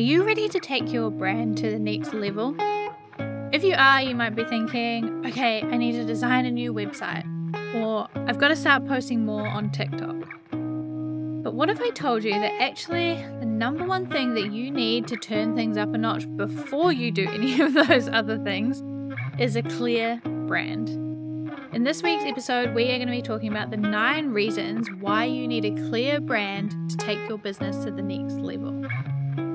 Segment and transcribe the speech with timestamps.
[0.00, 2.56] Are you ready to take your brand to the next level?
[3.52, 7.26] If you are, you might be thinking, okay, I need to design a new website,
[7.74, 10.16] or I've got to start posting more on TikTok.
[11.42, 15.06] But what if I told you that actually the number one thing that you need
[15.08, 18.82] to turn things up a notch before you do any of those other things
[19.38, 20.88] is a clear brand?
[21.74, 25.26] In this week's episode, we are going to be talking about the nine reasons why
[25.26, 28.82] you need a clear brand to take your business to the next level.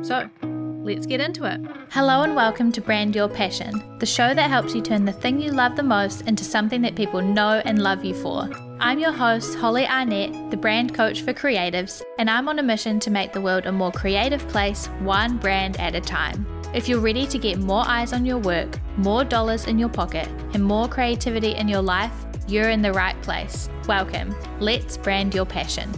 [0.05, 1.59] So, let's get into it.
[1.90, 5.41] Hello, and welcome to Brand Your Passion, the show that helps you turn the thing
[5.41, 8.48] you love the most into something that people know and love you for.
[8.80, 12.99] I'm your host, Holly Arnett, the brand coach for creatives, and I'm on a mission
[12.99, 16.46] to make the world a more creative place, one brand at a time.
[16.72, 20.27] If you're ready to get more eyes on your work, more dollars in your pocket,
[20.54, 22.13] and more creativity in your life,
[22.48, 23.72] you're in the right place.
[23.88, 24.35] Welcome.
[24.60, 25.91] Let's brand your passion.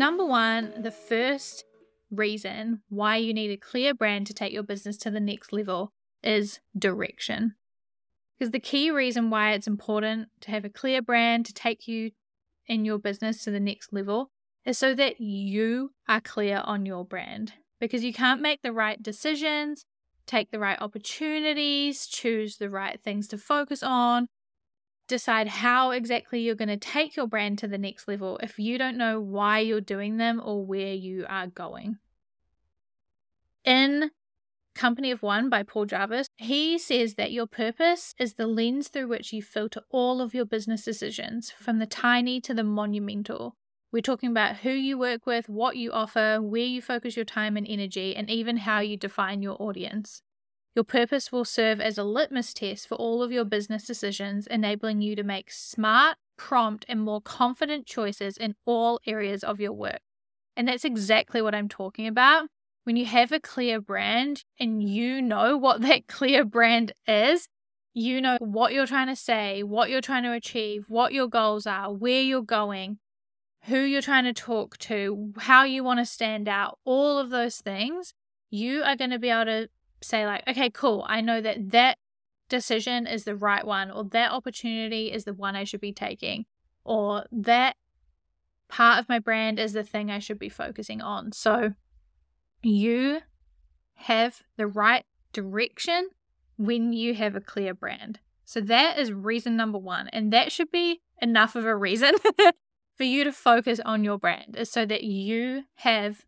[0.00, 1.66] Number one, the first
[2.10, 5.92] reason why you need a clear brand to take your business to the next level
[6.22, 7.56] is direction.
[8.38, 12.12] Because the key reason why it's important to have a clear brand to take you
[12.66, 14.30] in your business to the next level
[14.64, 17.52] is so that you are clear on your brand.
[17.78, 19.84] Because you can't make the right decisions,
[20.24, 24.28] take the right opportunities, choose the right things to focus on,
[25.10, 28.78] decide how exactly you're going to take your brand to the next level if you
[28.78, 31.98] don't know why you're doing them or where you are going.
[33.64, 34.12] In
[34.74, 39.08] Company of One by Paul Jarvis, he says that your purpose is the lens through
[39.08, 43.56] which you filter all of your business decisions, from the tiny to the monumental.
[43.92, 47.56] We're talking about who you work with, what you offer, where you focus your time
[47.56, 50.22] and energy, and even how you define your audience.
[50.74, 55.02] Your purpose will serve as a litmus test for all of your business decisions, enabling
[55.02, 60.00] you to make smart, prompt, and more confident choices in all areas of your work.
[60.56, 62.48] And that's exactly what I'm talking about.
[62.84, 67.48] When you have a clear brand and you know what that clear brand is,
[67.92, 71.66] you know what you're trying to say, what you're trying to achieve, what your goals
[71.66, 72.98] are, where you're going,
[73.64, 77.56] who you're trying to talk to, how you want to stand out, all of those
[77.56, 78.14] things,
[78.50, 79.68] you are going to be able to
[80.02, 81.98] say like, okay, cool, I know that that
[82.48, 86.46] decision is the right one, or that opportunity is the one I should be taking,
[86.84, 87.76] or that
[88.68, 91.32] part of my brand is the thing I should be focusing on.
[91.32, 91.74] So
[92.62, 93.20] you
[93.94, 96.08] have the right direction
[96.56, 98.20] when you have a clear brand.
[98.44, 100.08] So that is reason number one.
[100.08, 102.14] And that should be enough of a reason
[102.96, 106.24] for you to focus on your brand, is so that you have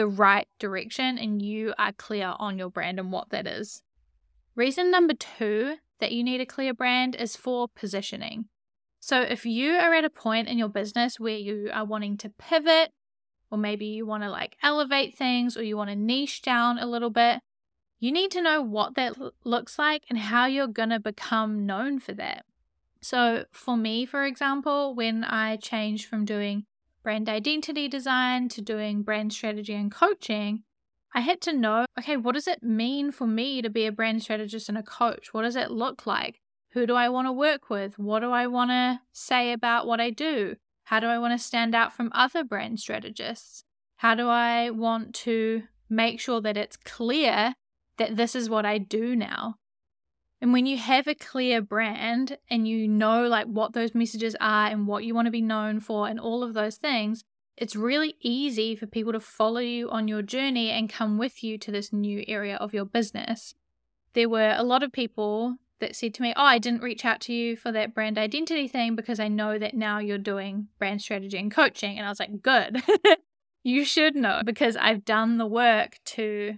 [0.00, 3.82] the right direction and you are clear on your brand and what that is.
[4.56, 8.46] Reason number two that you need a clear brand is for positioning.
[8.98, 12.30] So, if you are at a point in your business where you are wanting to
[12.30, 12.92] pivot,
[13.50, 16.86] or maybe you want to like elevate things, or you want to niche down a
[16.86, 17.40] little bit,
[17.98, 22.00] you need to know what that looks like and how you're going to become known
[22.00, 22.46] for that.
[23.02, 26.64] So, for me, for example, when I changed from doing
[27.02, 30.62] brand identity design to doing brand strategy and coaching,
[31.14, 34.22] I had to know okay, what does it mean for me to be a brand
[34.22, 35.34] strategist and a coach?
[35.34, 36.40] What does it look like?
[36.72, 37.98] Who do I want to work with?
[37.98, 40.56] What do I want to say about what I do?
[40.84, 43.64] How do I want to stand out from other brand strategists?
[43.96, 47.54] How do I want to make sure that it's clear
[47.98, 49.56] that this is what I do now?
[50.40, 54.68] And when you have a clear brand and you know like what those messages are
[54.68, 57.24] and what you want to be known for and all of those things,
[57.58, 61.58] it's really easy for people to follow you on your journey and come with you
[61.58, 63.54] to this new area of your business.
[64.14, 67.20] There were a lot of people that said to me, Oh, I didn't reach out
[67.22, 71.02] to you for that brand identity thing because I know that now you're doing brand
[71.02, 71.98] strategy and coaching.
[71.98, 72.82] And I was like, Good.
[73.62, 76.54] you should know because I've done the work to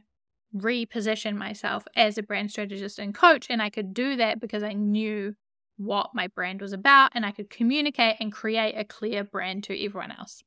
[0.56, 3.46] reposition myself as a brand strategist and coach.
[3.48, 5.34] And I could do that because I knew
[5.76, 9.84] what my brand was about and I could communicate and create a clear brand to
[9.84, 10.42] everyone else.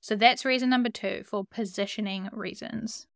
[0.00, 3.06] So that's reason number two for positioning reasons.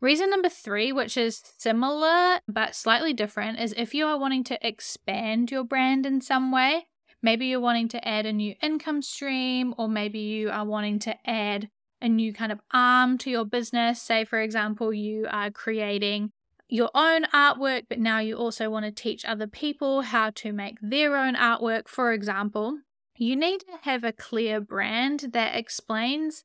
[0.00, 4.66] Reason number three, which is similar but slightly different, is if you are wanting to
[4.66, 6.86] expand your brand in some way.
[7.20, 11.16] Maybe you're wanting to add a new income stream, or maybe you are wanting to
[11.28, 11.68] add
[12.00, 14.00] a new kind of arm to your business.
[14.00, 16.30] Say, for example, you are creating
[16.68, 20.76] your own artwork, but now you also want to teach other people how to make
[20.82, 22.78] their own artwork, for example.
[23.16, 26.44] You need to have a clear brand that explains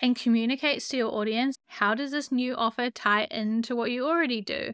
[0.00, 4.40] and communicates to your audience how does this new offer tie into what you already
[4.40, 4.72] do?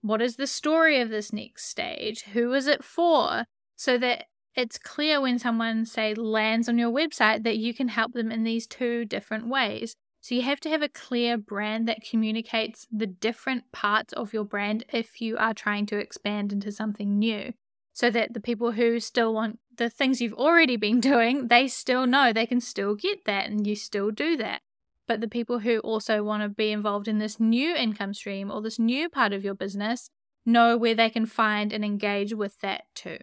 [0.00, 2.22] What is the story of this next stage?
[2.32, 3.44] Who is it for?
[3.76, 4.24] So that
[4.54, 8.44] it's clear when someone, say, lands on your website that you can help them in
[8.44, 9.94] these two different ways.
[10.20, 14.44] So you have to have a clear brand that communicates the different parts of your
[14.44, 17.54] brand if you are trying to expand into something new.
[17.92, 22.06] So that the people who still want the things you've already been doing, they still
[22.06, 24.60] know they can still get that and you still do that.
[25.06, 28.62] But the people who also want to be involved in this new income stream or
[28.62, 30.10] this new part of your business
[30.46, 33.18] know where they can find and engage with that too.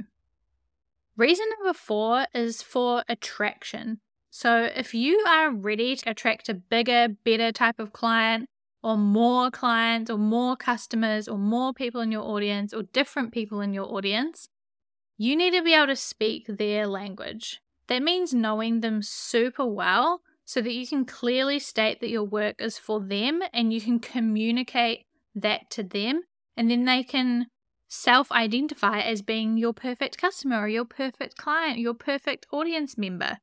[1.18, 4.00] Reason number four is for attraction.
[4.30, 8.48] So, if you are ready to attract a bigger, better type of client,
[8.84, 13.62] or more clients, or more customers, or more people in your audience, or different people
[13.62, 14.48] in your audience,
[15.18, 17.62] you need to be able to speak their language.
[17.88, 22.62] That means knowing them super well so that you can clearly state that your work
[22.62, 26.22] is for them and you can communicate that to them,
[26.56, 27.48] and then they can
[27.88, 33.38] self identify as being your perfect customer or your perfect client, your perfect audience member.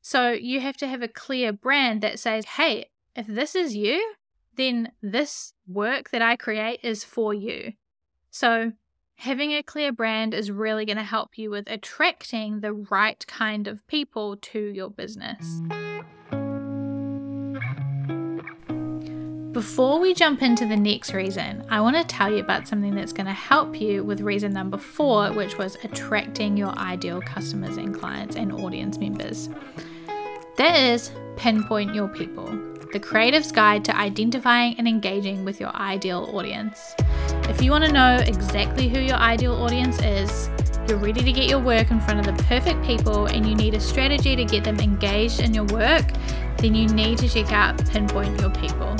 [0.00, 4.14] So you have to have a clear brand that says, hey, if this is you,
[4.56, 7.72] then this work that I create is for you.
[8.30, 8.72] So
[9.16, 13.66] having a clear brand is really going to help you with attracting the right kind
[13.66, 15.62] of people to your business.
[19.54, 23.12] Before we jump into the next reason, I want to tell you about something that's
[23.12, 27.96] going to help you with reason number four, which was attracting your ideal customers and
[27.96, 29.48] clients and audience members.
[30.56, 32.46] That is Pinpoint Your People,
[32.92, 36.92] the creative's guide to identifying and engaging with your ideal audience.
[37.48, 40.50] If you want to know exactly who your ideal audience is,
[40.88, 43.74] you're ready to get your work in front of the perfect people, and you need
[43.74, 46.06] a strategy to get them engaged in your work,
[46.58, 48.96] then you need to check out Pinpoint Your People.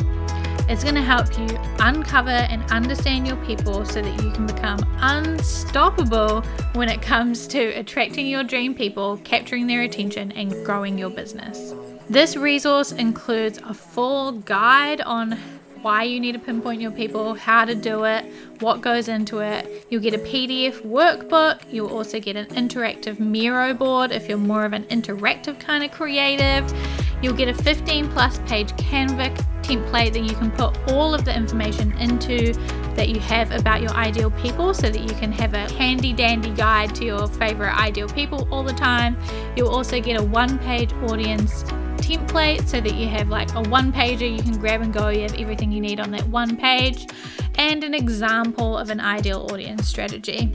[0.66, 1.46] It's going to help you
[1.78, 6.40] uncover and understand your people so that you can become unstoppable
[6.72, 11.74] when it comes to attracting your dream people, capturing their attention, and growing your business.
[12.08, 15.38] This resource includes a full guide on
[15.82, 18.24] why you need to pinpoint your people, how to do it,
[18.60, 19.86] what goes into it.
[19.90, 21.60] You'll get a PDF workbook.
[21.70, 25.90] You'll also get an interactive Miro board if you're more of an interactive kind of
[25.90, 26.72] creative.
[27.22, 31.34] You'll get a 15 plus page Canva template that you can put all of the
[31.34, 32.52] information into
[32.94, 36.50] that you have about your ideal people so that you can have a handy dandy
[36.50, 39.16] guide to your favorite ideal people all the time.
[39.56, 41.64] You'll also get a one page audience
[41.96, 45.08] template so that you have like a one pager you can grab and go.
[45.08, 47.06] You have everything you need on that one page
[47.56, 50.52] and an example of an ideal audience strategy.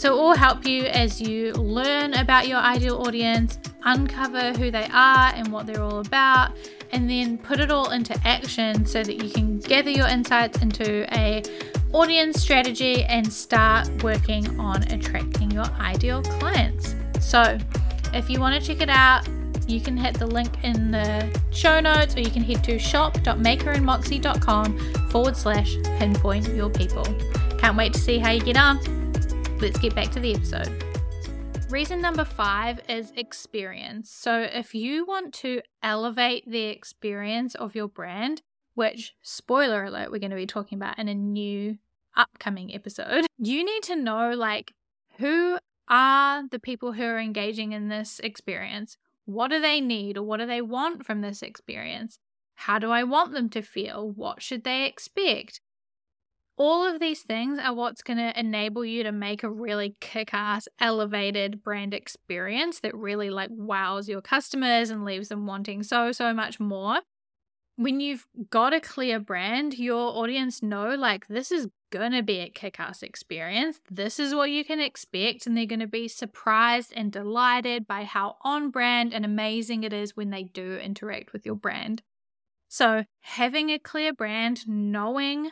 [0.00, 4.88] So, it will help you as you learn about your ideal audience, uncover who they
[4.90, 6.52] are and what they're all about,
[6.90, 11.04] and then put it all into action so that you can gather your insights into
[11.14, 11.42] a
[11.92, 16.94] audience strategy and start working on attracting your ideal clients.
[17.20, 17.58] So,
[18.14, 19.28] if you want to check it out,
[19.68, 24.78] you can hit the link in the show notes or you can head to shop.makerandmoxie.com
[25.10, 27.04] forward slash pinpoint your people.
[27.58, 28.99] Can't wait to see how you get on.
[29.60, 30.84] Let's get back to the episode.
[31.68, 34.10] Reason number five is experience.
[34.10, 38.40] So, if you want to elevate the experience of your brand,
[38.72, 41.76] which, spoiler alert, we're going to be talking about in a new
[42.16, 44.72] upcoming episode, you need to know like
[45.18, 48.96] who are the people who are engaging in this experience?
[49.26, 52.18] What do they need or what do they want from this experience?
[52.54, 54.10] How do I want them to feel?
[54.10, 55.60] What should they expect?
[56.56, 60.68] All of these things are what's going to enable you to make a really kick-ass
[60.78, 66.34] elevated brand experience that really like wows your customers and leaves them wanting so so
[66.34, 67.00] much more.
[67.76, 72.38] When you've got a clear brand your audience know like this is going to be
[72.38, 73.80] a kick-ass experience.
[73.90, 78.04] This is what you can expect and they're going to be surprised and delighted by
[78.04, 82.02] how on brand and amazing it is when they do interact with your brand.
[82.68, 85.50] So having a clear brand knowing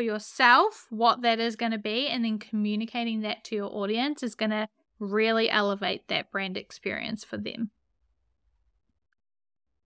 [0.00, 4.22] for yourself what that is going to be and then communicating that to your audience
[4.22, 4.66] is going to
[4.98, 7.70] really elevate that brand experience for them.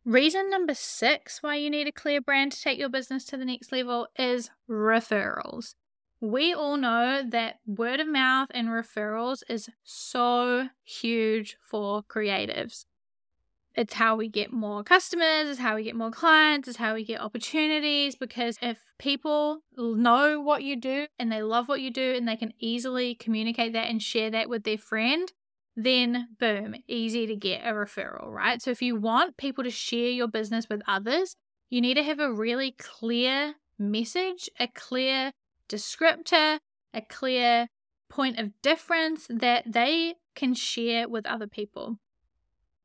[0.04, 3.44] Reason number six why you need a clear brand to take your business to the
[3.44, 5.74] next level is referrals.
[6.20, 12.84] We all know that word of mouth and referrals is so huge for creatives
[13.76, 17.04] it's how we get more customers, it's how we get more clients, it's how we
[17.04, 18.14] get opportunities.
[18.14, 22.36] Because if people know what you do and they love what you do and they
[22.36, 25.32] can easily communicate that and share that with their friend,
[25.76, 28.62] then boom, easy to get a referral, right?
[28.62, 31.34] So if you want people to share your business with others,
[31.68, 35.32] you need to have a really clear message, a clear
[35.68, 36.60] descriptor,
[36.92, 37.66] a clear
[38.08, 41.98] point of difference that they can share with other people.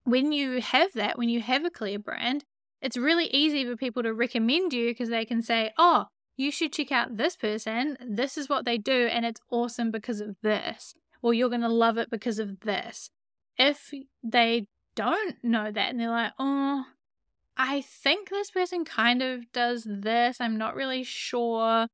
[0.10, 2.44] When you have that, when you have a clear brand,
[2.82, 6.74] it's really easy for people to recommend you because they can say, oh, you should
[6.74, 7.96] check out this person.
[8.04, 10.96] This is what they do, and it's awesome because of this.
[11.22, 13.12] Or you're going to love it because of this.
[13.56, 13.92] If
[14.24, 16.86] they don't know that and they're like, oh,
[17.56, 21.86] I think this person kind of does this, I'm not really sure.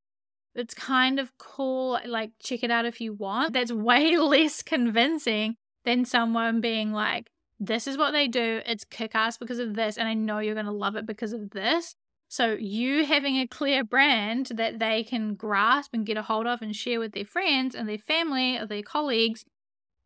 [0.53, 1.99] It's kind of cool.
[2.05, 3.51] Like, check it out if you want.
[3.51, 8.61] That's way less convincing than someone being like, this is what they do.
[8.65, 9.97] It's kick ass because of this.
[9.97, 11.95] And I know you're going to love it because of this.
[12.27, 16.61] So, you having a clear brand that they can grasp and get a hold of
[16.61, 19.45] and share with their friends and their family or their colleagues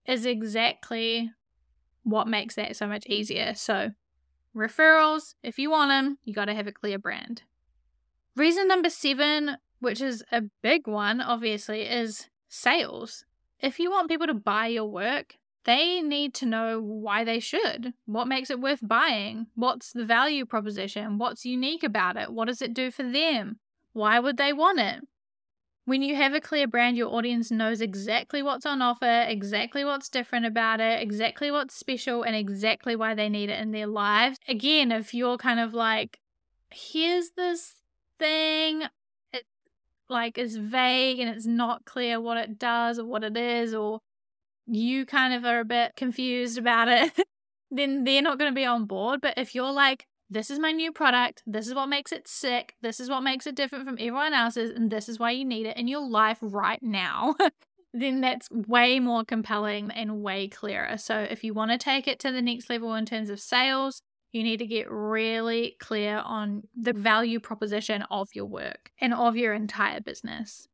[0.06, 1.32] is exactly
[2.04, 3.54] what makes that so much easier.
[3.56, 3.92] So,
[4.56, 7.44] referrals, if you want them, you got to have a clear brand.
[8.36, 13.24] Reason number seven, which is a big one, obviously, is sales.
[13.60, 15.36] If you want people to buy your work,
[15.70, 17.94] they need to know why they should.
[18.06, 19.48] What makes it worth buying?
[19.56, 21.20] What's the value proposition?
[21.20, 22.34] What's unique about it?
[22.34, 23.60] What does it do for them?
[23.94, 25.02] Why would they want it?
[25.86, 30.10] When you have a clear brand, your audience knows exactly what's on offer, exactly what's
[30.10, 34.38] different about it, exactly what's special, and exactly why they need it in their lives.
[34.48, 36.20] Again, if you're kind of like,
[36.70, 37.76] here's this
[38.20, 38.84] thing,
[40.10, 44.00] like is vague and it's not clear what it does or what it is, or
[44.70, 47.12] you kind of are a bit confused about it,
[47.72, 49.22] then they're not going to be on board.
[49.22, 52.76] But if you're like, this is my new product, this is what makes it sick,
[52.82, 55.66] this is what makes it different from everyone else's, and this is why you need
[55.66, 57.36] it in your life right now,
[57.94, 60.98] then that's way more compelling and way clearer.
[60.98, 64.04] So if you want to take it to the next level in terms of sales,
[64.32, 69.36] you need to get really clear on the value proposition of your work and of
[69.36, 70.68] your entire business.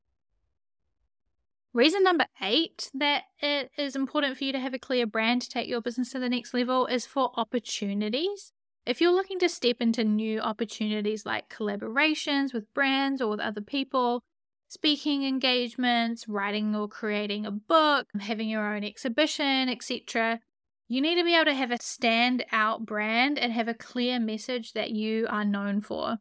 [1.75, 5.49] Reason number eight that it is important for you to have a clear brand to
[5.49, 8.53] take your business to the next level is for opportunities.
[8.85, 13.59] If you're looking to step into new opportunities like collaborations with brands or with other
[13.59, 14.23] people,
[14.69, 20.39] speaking engagements, writing or creating a book, having your own exhibition, etc.,
[20.87, 24.71] you need to be able to have a stand-out brand and have a clear message
[24.71, 26.19] that you are known for.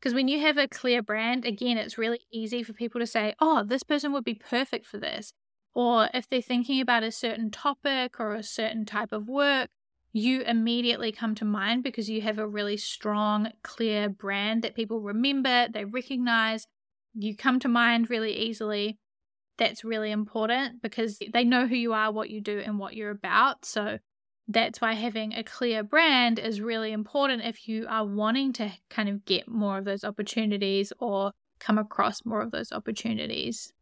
[0.00, 3.34] Because when you have a clear brand, again, it's really easy for people to say,
[3.40, 5.32] oh, this person would be perfect for this.
[5.74, 9.68] Or if they're thinking about a certain topic or a certain type of work,
[10.12, 15.00] you immediately come to mind because you have a really strong, clear brand that people
[15.00, 16.66] remember, they recognize.
[17.14, 18.98] You come to mind really easily.
[19.58, 23.10] That's really important because they know who you are, what you do, and what you're
[23.10, 23.64] about.
[23.64, 23.98] So
[24.48, 29.08] that's why having a clear brand is really important if you are wanting to kind
[29.08, 33.72] of get more of those opportunities or come across more of those opportunities.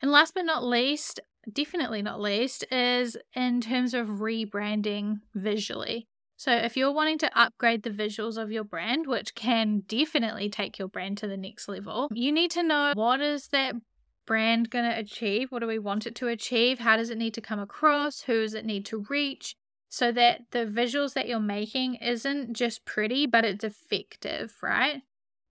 [0.00, 1.20] And last but not least,
[1.50, 6.06] definitely not least, is in terms of rebranding visually.
[6.36, 10.78] So, if you're wanting to upgrade the visuals of your brand, which can definitely take
[10.78, 13.76] your brand to the next level, you need to know what is that
[14.26, 15.50] brand going to achieve?
[15.50, 16.78] What do we want it to achieve?
[16.78, 18.22] How does it need to come across?
[18.22, 19.56] Who does it need to reach?
[19.88, 25.02] So that the visuals that you're making isn't just pretty, but it's effective, right?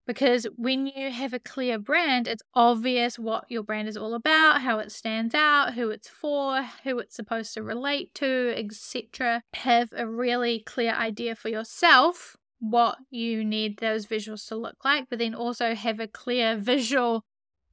[0.06, 4.62] Because when you have a clear brand, it's obvious what your brand is all about,
[4.62, 9.44] how it stands out, who it's for, who it's supposed to relate to, etc.
[9.54, 15.10] Have a really clear idea for yourself what you need those visuals to look like,
[15.10, 17.24] but then also have a clear visual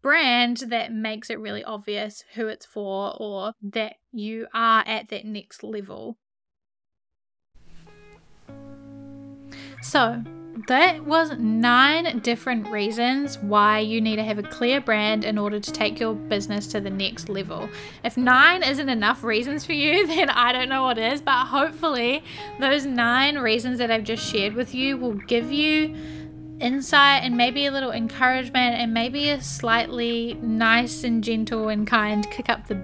[0.03, 5.25] brand that makes it really obvious who it's for or that you are at that
[5.25, 6.19] next level.
[9.83, 10.23] So,
[10.67, 15.61] that was nine different reasons why you need to have a clear brand in order
[15.61, 17.69] to take your business to the next level.
[18.05, 22.23] If nine isn't enough reasons for you, then I don't know what is, but hopefully,
[22.59, 25.97] those nine reasons that I've just shared with you will give you
[26.61, 32.31] insight and maybe a little encouragement and maybe a slightly nice and gentle and kind
[32.31, 32.75] kick up the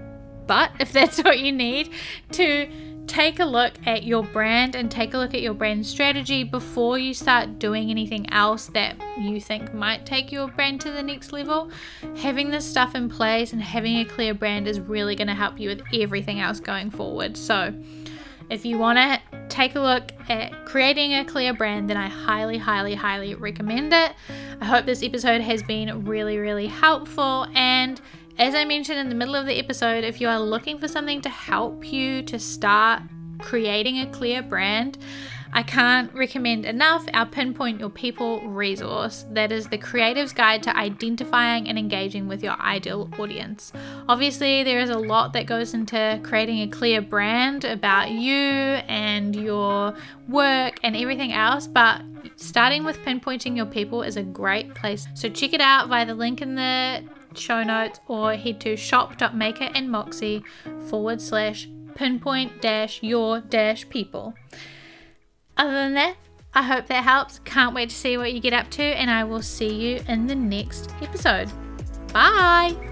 [0.47, 1.89] butt if that's what you need
[2.31, 2.67] to
[3.07, 6.99] take a look at your brand and take a look at your brand strategy before
[6.99, 11.31] you start doing anything else that you think might take your brand to the next
[11.31, 11.71] level.
[12.17, 15.59] Having this stuff in place and having a clear brand is really going to help
[15.59, 17.37] you with everything else going forward.
[17.37, 17.73] So,
[18.49, 22.57] if you want to take a look at creating a clear brand, then I highly,
[22.57, 24.13] highly, highly recommend it.
[24.61, 27.47] I hope this episode has been really, really helpful.
[27.53, 28.01] And
[28.37, 31.21] as I mentioned in the middle of the episode, if you are looking for something
[31.21, 33.01] to help you to start
[33.39, 34.97] creating a clear brand,
[35.53, 39.25] I can't recommend enough our Pinpoint Your People resource.
[39.31, 43.71] That is the creative's guide to identifying and engaging with your ideal audience.
[44.07, 49.35] Obviously, there is a lot that goes into creating a clear brand about you and
[49.35, 49.95] your
[50.27, 52.01] work and everything else, but
[52.35, 55.07] starting with pinpointing your people is a great place.
[55.15, 57.03] So check it out via the link in the
[57.35, 60.43] show notes or head to shop.makerandmoxie
[60.89, 64.33] forward slash pinpoint dash your dash people.
[65.57, 66.15] Other than that,
[66.53, 67.39] I hope that helps.
[67.45, 70.27] Can't wait to see what you get up to, and I will see you in
[70.27, 71.51] the next episode.
[72.13, 72.86] Bye!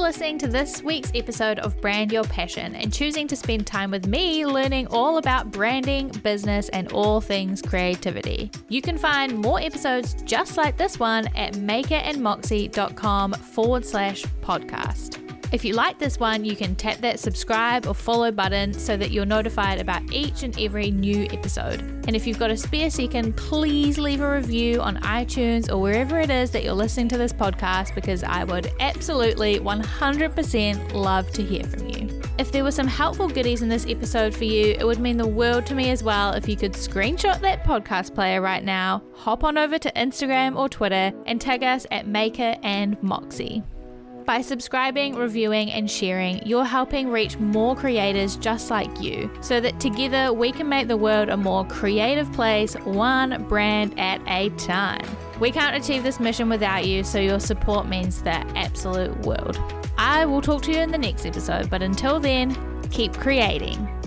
[0.00, 4.06] Listening to this week's episode of Brand Your Passion and choosing to spend time with
[4.06, 8.50] me learning all about branding, business, and all things creativity.
[8.68, 15.19] You can find more episodes just like this one at makerandmoxie.com forward slash podcast.
[15.52, 19.10] If you like this one, you can tap that subscribe or follow button so that
[19.10, 21.80] you're notified about each and every new episode.
[22.06, 26.20] And if you've got a spare second, please leave a review on iTunes or wherever
[26.20, 31.42] it is that you're listening to this podcast because I would absolutely 100% love to
[31.42, 32.22] hear from you.
[32.38, 35.26] If there were some helpful goodies in this episode for you, it would mean the
[35.26, 39.42] world to me as well if you could screenshot that podcast player right now, hop
[39.42, 43.64] on over to Instagram or Twitter, and tag us at Maker and Moxie.
[44.30, 49.80] By subscribing, reviewing, and sharing, you're helping reach more creators just like you so that
[49.80, 55.04] together we can make the world a more creative place, one brand at a time.
[55.40, 59.60] We can't achieve this mission without you, so your support means the absolute world.
[59.98, 62.56] I will talk to you in the next episode, but until then,
[62.92, 63.99] keep creating.